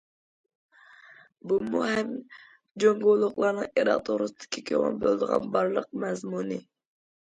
بۇمۇ 1.51 1.83
ھەم 1.91 2.09
جۇڭگولۇقلارنىڭ 2.85 3.71
ئىراق 3.77 4.05
توغرىسىدىكى 4.11 4.67
كۆڭۈل 4.75 5.01
بۆلىدىغان 5.09 5.51
بارلىق 5.59 5.97
مەزمۇنى. 6.09 6.65